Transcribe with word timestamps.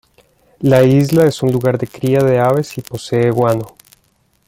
La 0.61 0.81
isla 0.81 1.27
es 1.27 1.43
un 1.43 1.51
lugar 1.51 1.77
de 1.77 1.85
cría 1.85 2.21
de 2.23 2.39
aves 2.39 2.75
y 2.75 2.81
posee 2.81 3.29
guano. 3.29 3.75